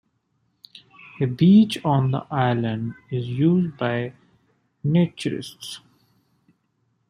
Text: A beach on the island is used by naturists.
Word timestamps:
A 1.21 1.25
beach 1.27 1.77
on 1.85 2.09
the 2.09 2.25
island 2.31 2.95
is 3.11 3.27
used 3.29 3.77
by 3.77 4.13
naturists. 4.83 5.77